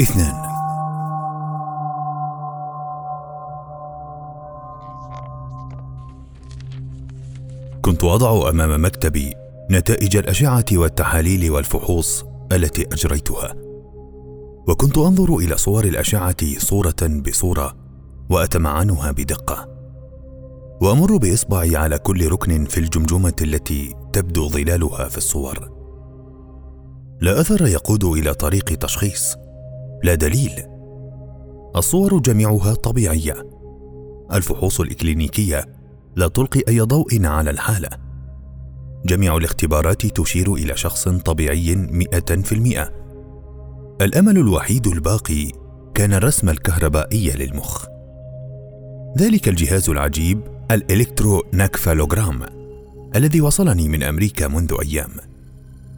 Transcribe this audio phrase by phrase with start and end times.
[0.00, 0.50] اثنان
[7.82, 9.34] كنت أضع أمام مكتبي
[9.70, 13.54] نتائج الأشعة والتحاليل والفحوص التي أجريتها.
[14.68, 17.76] وكنت أنظر إلى صور الأشعة صورة بصورة
[18.30, 19.68] وأتمعنها بدقة.
[20.82, 25.70] وأمر بإصبعي على كل ركن في الجمجمة التي تبدو ظلالها في الصور.
[27.20, 29.36] لا أثر يقود إلى طريق تشخيص
[30.04, 30.52] لا دليل.
[31.76, 33.50] الصور جميعها طبيعية.
[34.32, 35.64] الفحوص الإكلينيكية
[36.16, 37.88] لا تلقي أي ضوء على الحالة.
[39.04, 42.90] جميع الاختبارات تشير إلى شخص طبيعي مئة في المئة.
[44.00, 45.52] الأمل الوحيد الباقي
[45.94, 47.86] كان الرسم الكهربائي للمخ.
[49.18, 50.40] ذلك الجهاز العجيب
[51.52, 52.46] ناكفالوغرام
[53.16, 55.29] الذي وصلني من أمريكا منذ أيام.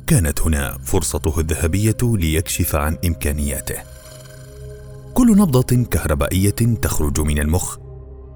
[0.06, 3.76] كانت هنا فرصته الذهبية ليكشف عن إمكانياته.
[5.14, 7.78] كل نبضة كهربائية تخرج من المخ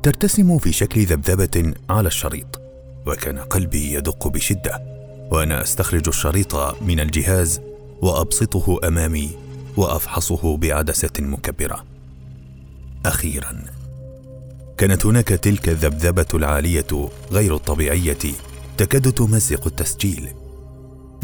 [0.03, 2.61] ترتسم في شكل ذبذبة على الشريط
[3.07, 4.83] وكان قلبي يدق بشدة
[5.31, 7.61] وأنا أستخرج الشريط من الجهاز
[8.03, 9.31] وأبسطه أمامي
[9.77, 11.85] وأفحصه بعدسة مكبرة.
[13.07, 13.65] أخيرا
[14.79, 18.19] كانت هناك تلك الذبذبة العالية غير الطبيعية
[18.79, 20.29] تكاد تمزق التسجيل.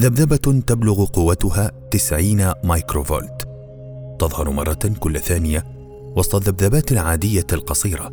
[0.00, 3.48] ذبذبة تبلغ قوتها 90 مايكروفولت.
[4.18, 5.64] تظهر مرة كل ثانية
[6.16, 8.12] وسط الذبذبات العادية القصيرة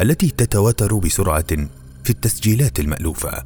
[0.00, 1.56] التي تتواتر بسرعة
[2.04, 3.42] في التسجيلات المألوفة.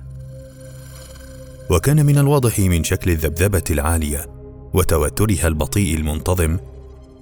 [1.71, 4.27] وكان من الواضح من شكل الذبذبة العالية
[4.75, 6.59] وتواترها البطيء المنتظم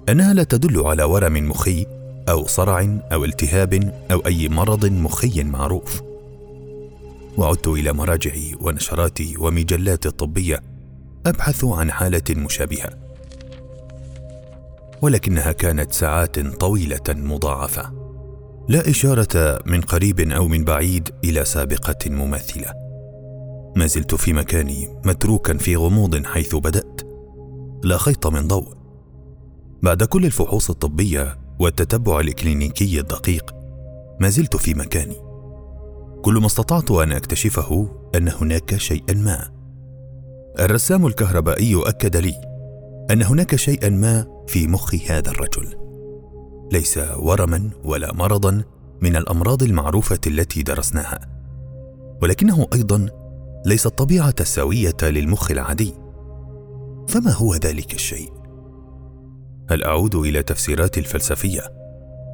[0.09, 1.85] أنها لا تدل على ورم مخي
[2.29, 6.01] أو صرع أو التهاب أو أي مرض مخي معروف.
[7.37, 10.59] وعدت إلى مراجعي ونشراتي ومجلات الطبية
[11.25, 12.89] أبحث عن حالة مشابهة.
[15.01, 17.91] ولكنها كانت ساعات طويلة مضاعفة.
[18.69, 22.73] لا إشارة من قريب أو من بعيد إلى سابقة مماثلة.
[23.75, 27.01] ما زلت في مكاني متروكا في غموض حيث بدأت.
[27.83, 28.73] لا خيط من ضوء.
[29.83, 33.55] بعد كل الفحوص الطبية والتتبع الإكلينيكي الدقيق
[34.19, 35.22] ما زلت في مكاني.
[36.23, 39.49] كل ما استطعت أن أكتشفه أن هناك شيئا ما.
[40.59, 42.35] الرسام الكهربائي أكد لي
[43.11, 45.75] أن هناك شيئا ما في مخ هذا الرجل.
[46.71, 48.63] ليس ورما ولا مرضا
[49.01, 51.19] من الأمراض المعروفة التي درسناها
[52.21, 53.09] ولكنه أيضا
[53.65, 55.93] ليس الطبيعة السوية للمخ العادي.
[57.07, 58.31] فما هو ذلك الشيء؟
[59.69, 61.61] هل أعود إلى تفسيرات الفلسفية؟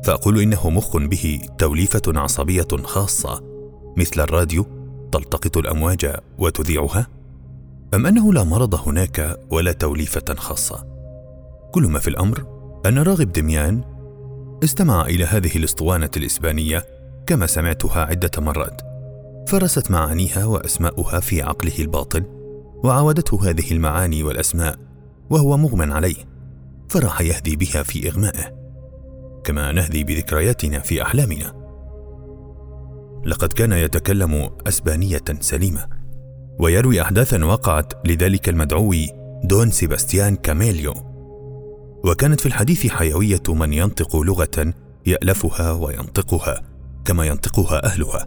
[0.03, 3.58] فأقول إنه مخ به توليفة عصبية خاصة
[3.99, 4.65] مثل الراديو
[5.11, 7.07] تلتقط الأمواج وتذيعها؟
[7.93, 10.85] أم أنه لا مرض هناك ولا توليفة خاصة؟
[11.71, 12.45] كل ما في الأمر
[12.85, 13.81] أن راغب دميان
[14.63, 16.85] استمع إلى هذه الأسطوانة الإسبانية
[17.27, 18.81] كما سمعتها عدة مرات
[19.47, 22.23] فرست معانيها وأسماؤها في عقله الباطن
[22.83, 24.75] وعاودته هذه المعاني والأسماء
[25.29, 26.15] وهو مغمى عليه
[26.89, 28.59] فراح يهدي بها في إغمائه
[29.43, 31.58] كما نهدي بذكرياتنا في أحلامنا.
[33.29, 35.87] لقد كان يتكلم أسبانية سليمة.
[36.59, 38.93] ويروي أحداثا وقعت لذلك المدعو
[39.43, 40.93] دون سيباستيان كاميليو.
[42.05, 44.73] وكانت في الحديث حيوية من ينطق لغة
[45.05, 46.61] يألفها وينطقها
[47.05, 48.25] كما ينطقها أهلها.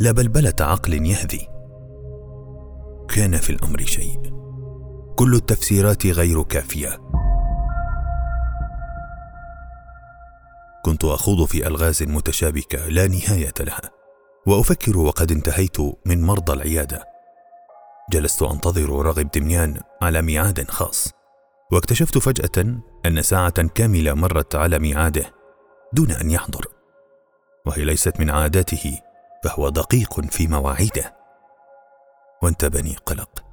[0.00, 1.48] لا بلبلة عقل يهذي
[3.08, 4.20] كان في الأمر شيء.
[5.16, 7.00] كل التفسيرات غير كافية.
[10.84, 13.97] كنت أخوض في ألغاز متشابكة لا نهاية لها.
[14.48, 17.04] وأفكر وقد انتهيت من مرضى العيادة.
[18.10, 21.12] جلست أنتظر راغب دميان على ميعاد خاص
[21.72, 25.34] واكتشفت فجأة أن ساعة كاملة مرت على ميعاده
[25.92, 26.66] دون أن يحضر
[27.66, 28.98] وهي ليست من عاداته
[29.44, 31.16] فهو دقيق في مواعيده.
[32.42, 33.44] وانتبني قلق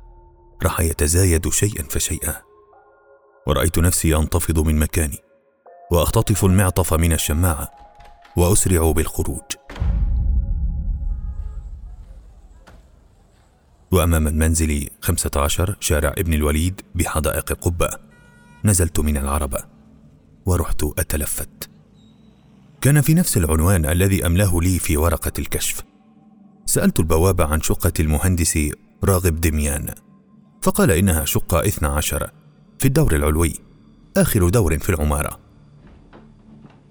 [0.64, 2.36] راح يتزايد شيئا فشيئا.
[3.48, 5.20] ورأيت نفسي أنتفض من مكاني
[5.91, 7.72] وأختطف المعطف من الشماعة
[8.38, 9.56] وأسرع بالخروج.
[13.96, 17.90] وأمام المنزل خمسه عشر شارع ابن الوليد بحدائق قبة.
[18.66, 19.64] نزلت من العربه
[20.46, 21.70] ورحت أتلفت.
[22.82, 25.84] كان في نفس العنوان الذي أملاه لي في ورقة الكشف.
[26.66, 28.59] سألت البواب عن شقة المهندس
[29.03, 29.94] راغب دميان
[30.62, 32.32] فقال شقة اثنى عشر
[32.80, 33.53] في الدور العلوي
[34.18, 35.40] آخر دور في العمارة.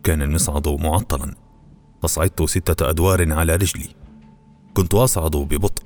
[0.02, 1.34] كان المصعد معطلا
[2.02, 3.88] فصعدت ستة أدوار على رجلي.
[4.74, 5.83] كنت أصعد ببطء.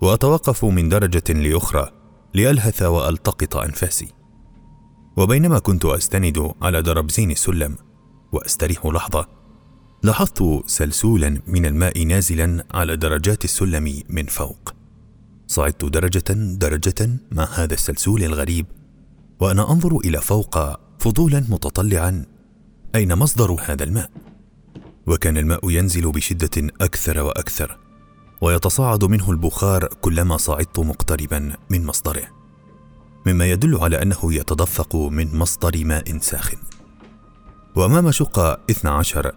[0.00, 1.90] وأتوقف من درجة لأخرى
[2.34, 4.08] لألهث وألتقط أنفاسي.
[5.16, 7.76] وبينما كنت أستند على دربزين السلم
[8.32, 9.28] وأستريح لحظة
[10.02, 14.74] لاحظت سلسولا من الماء نازلا على درجات السلم من فوق.
[15.46, 18.66] صعدت درجة درجة مع هذا السلسول الغريب
[19.40, 20.58] وأنا أنظر إلى فوق
[20.98, 22.26] فضولا متطلعا
[22.94, 24.10] أين مصدر هذا الماء؟
[25.06, 27.85] وكان الماء ينزل بشدة أكثر وأكثر.
[28.40, 32.36] ويتصاعد منه البخار كلما صعدت مقتربا من مصدره
[33.26, 36.58] مما يدل على أنه يتدفق من مصدر ماء ساخن.
[37.76, 39.32] وأمام شقة 12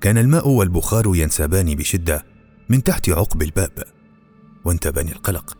[0.00, 2.24] كان الماء والبخار ينسابان بشدة
[2.68, 3.84] من تحت عقب الباب
[4.64, 5.56] وانتابني القلق.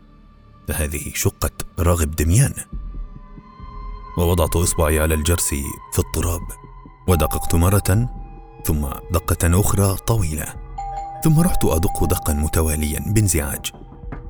[0.69, 2.55] فهذه شقة راغب دميان.
[4.19, 5.49] ووضعت إصبعي على الجرس
[5.93, 6.43] في التراب
[7.09, 8.09] ودققت مرة
[8.65, 10.62] ثم دقة أخرى طويلة.
[11.25, 13.73] ثم رحت أدق دقا متواليا بانزعاج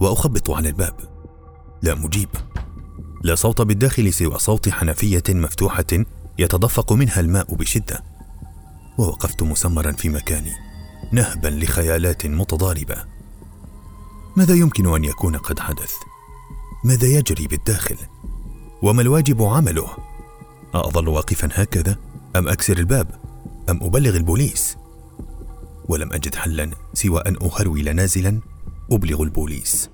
[0.00, 0.94] وأخبط على الباب
[1.82, 2.28] لا مجيب
[3.22, 5.84] لا صوت بالداخل سوى صوت حنفية مفتوحة
[6.38, 8.04] يتدفق منها الماء بشدة
[8.98, 10.52] ووقفت مسمرا في مكاني
[11.12, 12.96] نهبا لخيالات متضاربة
[14.36, 15.92] ماذا يمكن أن يكون قد حدث؟
[16.84, 17.96] ماذا يجري بالداخل؟
[18.82, 19.88] وما الواجب عمله؟
[20.74, 21.96] أظل واقفا هكذا
[22.36, 23.06] أم أكسر الباب؟
[23.70, 24.76] أم أبلغ البوليس؟
[25.88, 28.40] ولم أجد حلا سوى أن أهرول نازلا
[28.92, 29.90] أبلغ البوليس.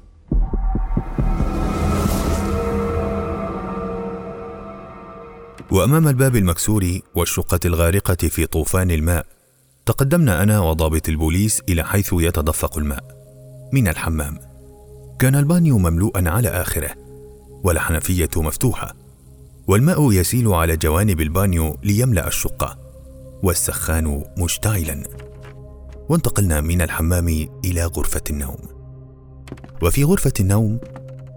[5.71, 9.27] وأمام الباب المكسور والشقة الغارقة في طوفان الماء
[9.87, 13.05] تقدمنا أنا وضابط البوليس إلى حيث يتدفق الماء.
[13.73, 14.39] من الحمام.
[15.19, 16.91] كان البانيو مملوءا على آخره
[17.65, 18.95] والحنفية مفتوحة
[19.67, 22.79] والماء يسيل على جوانب البانيو ليملأ الشقة
[23.43, 25.28] والسخان مشتعلا.
[26.09, 27.29] وانتقلنا من الحمام
[27.65, 28.59] إلى غرفة النوم.
[29.83, 30.81] وفي غرفة النوم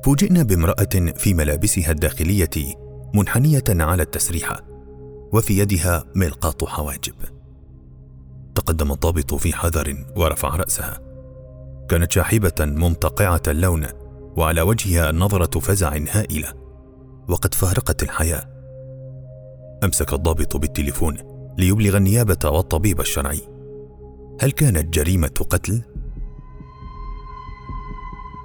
[0.05, 2.75] فوجئنا بامرأة في ملابسها الداخلية
[3.13, 4.61] منحنية على التسريحة
[5.33, 7.15] وفي يدها ملقاط حواجب.
[8.55, 10.99] تقدم الضابط في حذر ورفع رأسها
[11.89, 13.85] كانت شاحبة ممتقعة اللون
[14.37, 16.53] وعلى وجهها نظرة فزع هائلة
[17.29, 18.49] وقد فارقت الحياة.
[19.83, 21.17] أمسك الضابط بالتليفون
[21.57, 23.50] ليبلغ النيابة والطبيب الشرعي.
[24.41, 25.81] هل كانت جريمة قتل؟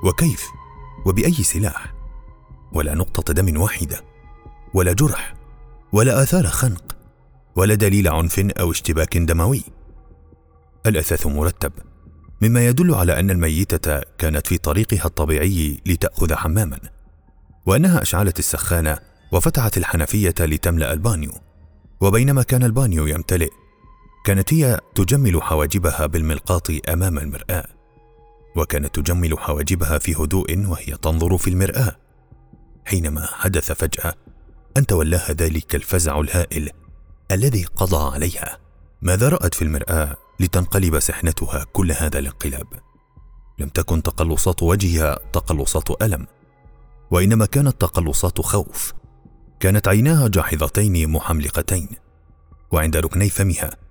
[0.04, 0.46] وكيف؟
[1.06, 1.94] وبأي سلاح؟
[2.72, 4.04] ولا نقطة دم واحدة
[4.74, 5.34] ولا جرح
[5.92, 6.96] ولا آثار خنق
[7.56, 9.62] ولا دليل عنف أو اشتباك دموي
[10.86, 11.72] الأثاث مرتب
[12.42, 16.78] مما يدل على أن الميتة كانت في طريقها الطبيعي لتأخذ حماما
[17.66, 18.98] وأنها أشعلت السخانة
[19.32, 21.32] وفتحت الحنفية لتملأ البانيو
[22.00, 23.50] وبينما كان البانيو يمتلئ
[24.26, 27.66] كانت هي تجمل حواجبها بالملقاط أمام المرآة
[28.56, 31.96] وكانت تجمل حواجبها في هدوء وهي تنظر في المرآة.
[32.84, 34.14] حينما حدث فجأة
[34.76, 36.70] أن تولاها ذلك الفزع الهائل
[37.30, 38.58] الذي قضى عليها
[39.02, 42.66] ماذا رأت في المرآة لتنقلب سحنتها كل هذا الانقلاب؟
[43.58, 46.26] لم تكن تقلصات وجهها تقلصات ألم
[47.10, 48.92] وإنما كانت تقلصات خوف.
[49.60, 51.88] كانت عيناها جاحظتين محملقتين
[52.72, 53.85] وعند ركني فمها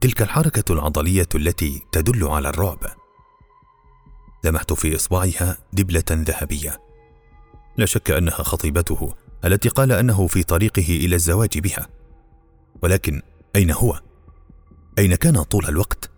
[0.00, 2.78] تلك الحركة العضلية التي تدل على الرعب.
[4.44, 6.80] لمحت في إصبعها دبلة ذهبية.
[7.76, 9.14] لا شك أنها خطيبته
[9.44, 11.88] التي قال أنه في طريقه إلى الزواج بها.
[12.82, 13.22] ولكن
[13.56, 14.00] أين هو؟
[14.98, 16.10] أين كان طول الوقت؟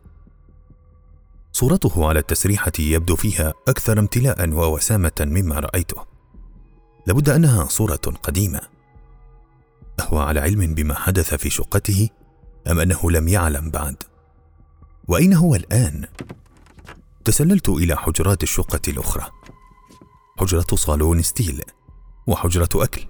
[1.53, 6.07] صورته على التسريحة يبدو فيها أكثر امتلاء ووسامة مما رأيته.
[7.07, 8.61] لابد أنها صورة قديمة.
[10.01, 12.09] أهو على علم بما حدث في شقته
[12.71, 13.97] أم أنه لم يعلم بعد؟
[15.09, 16.05] وأين هو الآن؟
[17.25, 19.27] تسللت إلى حجرات الشقة الأخرى.
[20.39, 21.63] حجرة صالون ستيل
[22.27, 23.07] وحجرة أكل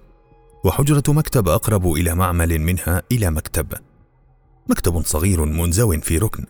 [0.65, 3.73] وحجرة مكتب أقرب إلى معمل منها إلى مكتب.
[4.69, 6.45] مكتب صغير منزو في ركن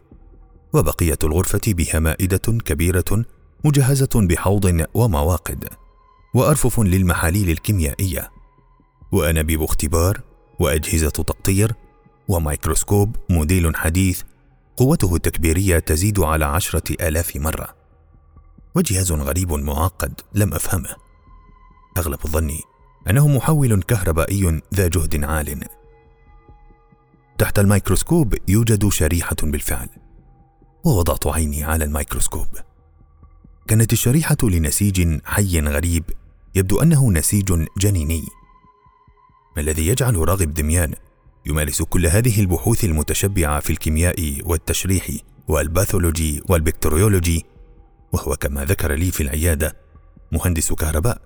[0.73, 3.25] وبقية الغرفة بها مائدة كبيرة
[3.65, 5.69] مجهزة بحوض ومواقد
[6.33, 8.31] وأرفف للمحاليل الكيميائية.
[9.11, 10.21] وأنابيب اختبار
[10.59, 11.73] وأجهزة تقطير
[12.31, 14.21] وميكروسكوب موديل حديث
[14.77, 17.75] قوته التكبيرية تزيد على عشرة آلاف مرة.
[18.75, 20.95] وجهاز غريب معقد لم أفهمه.
[21.97, 22.61] أغلب ظني
[23.09, 25.63] أنه محول كهربائي ذا جهد عال.
[27.37, 29.89] تحت الميكروسكوب يوجد شريحة بالفعل.
[30.85, 32.47] ووضعت عيني على الميكروسكوب.
[33.67, 36.03] كانت الشريحة لنسيج حي غريب
[36.55, 38.23] يبدو أنه نسيج جنيني.
[39.55, 40.93] ما الذي يجعل راغب دميان
[41.45, 45.07] يمارس كل هذه البحوث المتشبعة في الكيمياء والتشريح
[45.47, 47.45] والباثولوجي والبكتيريولوجي.
[48.13, 49.75] وهو كما ذكر لي في العيادة
[50.31, 51.21] مهندس كهرباء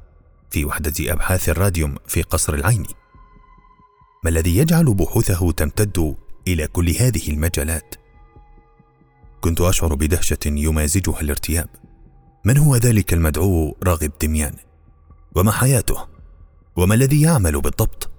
[0.50, 2.90] في وحدة أبحاث الراديوم في قصر العيني
[4.24, 6.16] ما الذي يجعل بحوثه تمتد
[6.48, 7.96] إلى كل هذه المجالات؟
[9.42, 11.70] كنت أشعر بدهشة يمازجها الارتياب.
[12.46, 14.56] من هو ذلك المدعو راغب دميان؟
[15.36, 16.08] وما حياته؟
[16.76, 18.12] وما الذي يعمل بالضبط؟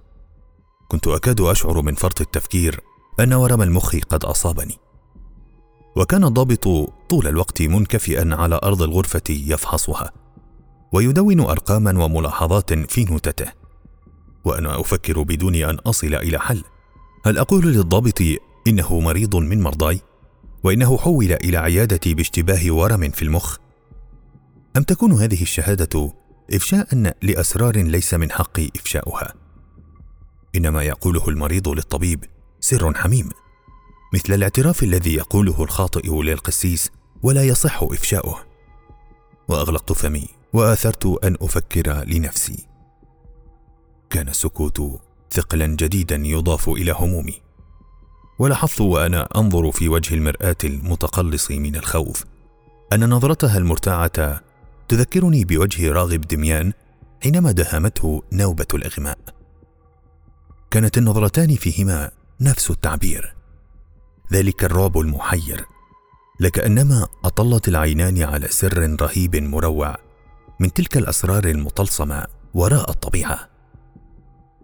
[0.89, 2.81] كنت أكاد أشعر من فرط التفكير
[3.21, 4.79] أن ورم المخ قد أصابني.
[5.97, 6.65] وكان الضابط
[7.11, 10.13] طول الوقت منكفئا على أرض الغرفة يفحصها
[10.93, 13.53] ويدون ارقاما وملاحظات في نوتته.
[14.45, 16.65] وأنا أفكر بدون أن أصل إلى حل
[17.25, 18.23] هل أقول للضابط
[18.67, 20.01] إنه مريض من مرضاي؟
[20.65, 23.57] وإنه حول إلى عيادتي باشتباه ورم في المخ؟
[24.77, 26.13] أم تكون هذه الشهادة
[26.55, 28.71] افشاء لأسرار ليس من حقي
[30.57, 32.25] افشاؤها إنما يقوله المريض للطبيب
[32.61, 33.29] سر حميم.
[34.15, 36.91] مثل الاعتراف الذي يقوله الخاطئ للقسيس
[37.23, 38.45] ولا يصح إفشاؤه.
[39.49, 42.67] وأغلقت فمي وآثرت أن أفكر لنفسي.
[44.11, 47.43] كان السكوت ثقلا جديدا يضاف إلى همومي.
[48.39, 52.25] ولاحظت وأنا أنظر في وجه المرآة المتقلص من الخوف.
[52.93, 54.41] أن نظرتها المرتاعه
[54.89, 56.73] تذكرني بوجه راغب دميان
[57.23, 59.36] حينما دهمته نوبة الأغماء.
[60.77, 63.35] كانت النظرتان فيهما نفس التعبير.
[64.33, 65.67] ذلك الرعب المحير.
[66.41, 69.97] لكأنما أطلت العينان على سر رهيب مروع
[70.61, 73.49] من تلك الأسرار المطلسمه وراء الطبيعة.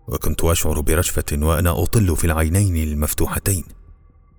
[0.08, 3.64] وكنت أشعر برجفه وأنا أطل في العينين المفتوحتين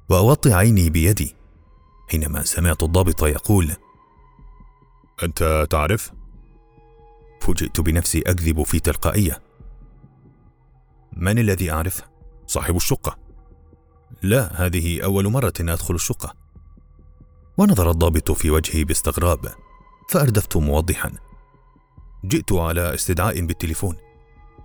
[0.10, 1.36] وأوطي عيني بيدي
[2.10, 3.72] حينما سمعت الضابط يقول
[5.24, 6.12] أنت تعرف؟
[7.42, 9.42] فوجئت بنفسي أكذب في تلقائية.
[11.17, 12.01] من الذي أعرف؟
[12.48, 13.17] صاحب الشقة.
[14.22, 16.34] لا هذه أول مرة أدخل الشقة.
[17.58, 19.39] ونظر الضابط في وجهي باستغراب
[20.10, 21.12] فأردفت موضحا.
[22.25, 23.98] جئت على استدعاء بالتليفون.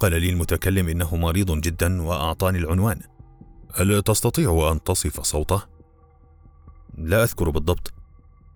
[0.00, 3.00] قال لي المتكلم إنه مريض جدا وأعطاني العنوان.
[3.74, 5.62] هل تستطيع أن تصف صوته؟
[6.98, 7.92] لا أذكر بالضبط.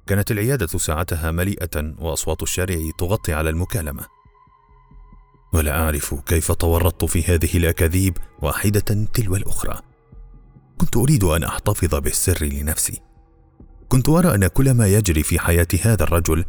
[0.06, 4.06] كانت العيادة ساعتها مليئة وأصوات الشارع تغطي على المكالمة.
[5.52, 9.80] ولا أعرف كيف تورطت في هذه الأكاذيب واحدة تلو الأخرى.
[10.78, 13.00] كنت أريد أن أحتفظ بالسر لنفسي.
[13.88, 16.44] كنت أرى أن كل ما يجري في حياة هذا الرجل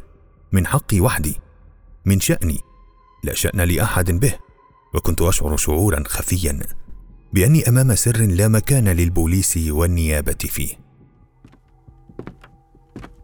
[0.51, 1.39] من حقي وحدي
[2.05, 2.59] من شأني
[3.23, 4.33] لا شأن لأحد به
[4.93, 6.59] وكنت أشعر شعورا خفيا
[7.33, 10.83] بأني أمام سر لا مكان للبوليس والنيابة فيه.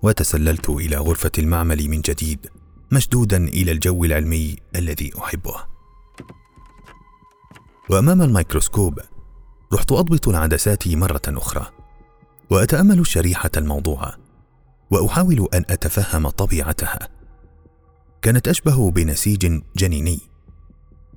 [0.01, 2.48] وتسللت إلى غرفة المعمل من جديد.
[2.91, 5.55] مشدودا إلى الجو العلمي الذي أحبه.
[7.89, 9.00] وأمام الميكروسكوب
[9.74, 11.72] رحت أضبط العدسات مرة أخرى
[12.50, 14.15] وأتأمل الشريحه الموضوعه
[14.91, 17.10] وأحاول أن أتفهم طبيعتها.
[18.22, 20.19] كانت أشبه بنسيج جنيني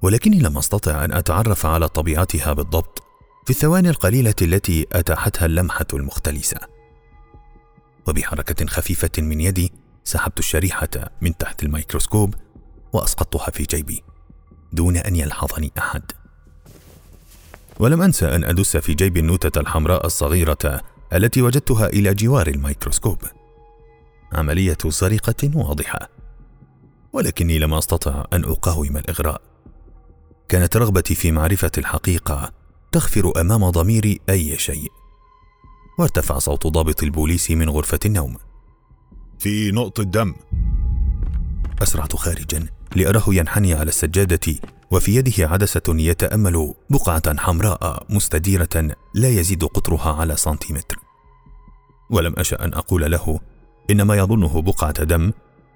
[0.02, 3.02] ولكني لم أستطع أن أتعرف على طبيعتها بالضبط
[3.44, 6.58] في الثواني القليلة التي أتاحتها اللمحة المختلسة.
[8.08, 9.72] وبحركة خفيفة من يدي
[10.04, 10.88] سحبت الشريحة
[11.20, 12.34] من تحت الميكروسكوب
[12.92, 14.02] وأسقطتها في جيبي
[14.72, 16.02] دون أن يلحظني أحد.
[17.78, 20.80] ولم انسى أن أدس في جيب النوتة الحمراء الصغيرة
[21.12, 23.18] التي وجدتها إلى جوار الميكروسكوب.
[24.32, 26.08] عملية سرقه واضحة.
[27.12, 29.40] ولكني لم أستطع أن أقاوم الإغراء.
[30.48, 32.52] كانت رغبتي في معرفة الحقيقة
[32.92, 34.92] تغفر أمام ضميري أي شيء.
[35.98, 38.36] وارتفع صوت ضابط البوليس من غرفة النوم.
[39.42, 40.34] في نقطة دم
[41.82, 44.54] أسرعت خارجا لأراه ينحني على السجادة
[44.90, 50.98] وفي يده عدسة يتأمل بقعة حمراء مستديرة لا يزيد قطرها على سنتيمتر.
[52.10, 53.40] ولم أشأ أن أقول له
[53.90, 55.32] ان ما يظنه بقعة دم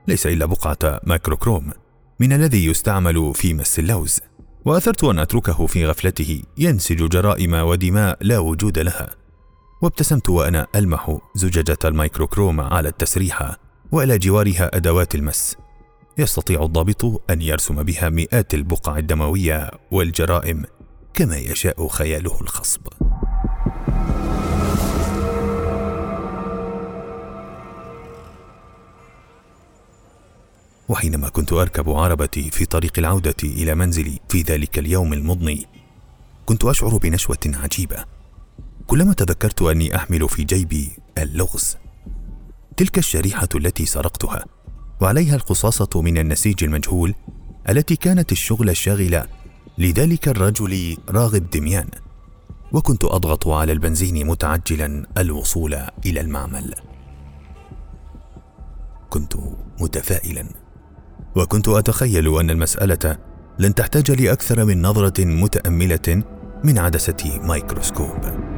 [0.09, 1.71] ليس إلا بقعة مايكروكروم
[2.21, 4.21] من الذي يستعمل في مس اللوز.
[4.65, 9.26] وأثرت أن أتركه في غفلته ينسج جرائم ودماء لا وجود لها.
[9.87, 13.59] وابتسمت وأنا ألمح زجاجة الميكروكروم على التسريحه
[13.93, 15.57] وإلى جوارها أدوات المس.
[16.19, 20.65] يستطيع الضابط أن يرسم بها مئات البقع الدموية والجرائم
[21.15, 22.81] كما يشاء خياله الخصب.
[30.89, 35.67] وحينما كنت أركب عربتي في طريق العودة إلى منزلي في ذلك اليوم المضني
[36.47, 38.16] كنت أشعر بنشوة عجيبة.
[38.87, 41.77] كلما تذكرت أني أحمل في جيبي اللغز
[42.77, 44.45] تلك الشريحة التي سرقتها
[45.01, 47.15] وعليها القصاصة من النسيج المجهول
[47.69, 49.23] التي كانت الشغل الشاغل
[49.79, 51.89] لذلك الرجل راغب دميان
[52.73, 55.75] وكنت أضغط على البنزين متعجلا الوصول
[56.07, 56.75] إلى المعمل.
[59.11, 59.35] كنت
[59.81, 60.47] متفائلا
[61.37, 63.19] وكنت أتخيل أن المسألة
[63.59, 66.23] لن تحتاج لأكثر من نظرة متأملة
[66.65, 68.56] من عدسة ميكروسكوب.